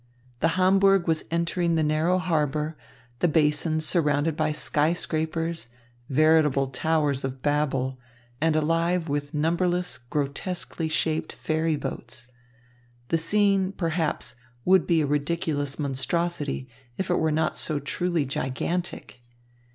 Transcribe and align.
The 0.39 0.57
Hamburg 0.57 1.07
was 1.07 1.25
entering 1.29 1.75
the 1.75 1.83
narrow 1.83 2.17
harbour, 2.17 2.75
the 3.19 3.27
basin 3.27 3.81
surrounded 3.81 4.35
by 4.35 4.51
skyscrapers, 4.51 5.67
veritable 6.09 6.65
towers 6.65 7.23
of 7.23 7.43
Babel, 7.43 7.99
and 8.41 8.55
alive 8.55 9.09
with 9.09 9.35
numberless 9.35 9.99
grotesquely 9.99 10.89
shaped 10.89 11.31
ferry 11.31 11.75
boats. 11.75 12.25
The 13.09 13.19
scene, 13.19 13.73
perhaps, 13.73 14.35
would 14.65 14.87
be 14.87 15.01
a 15.01 15.05
ridiculous 15.05 15.77
monstrosity, 15.77 16.67
were 17.07 17.29
it 17.29 17.33
not 17.33 17.55
so 17.55 17.77
truly 17.77 18.25
gigantic. 18.25 19.21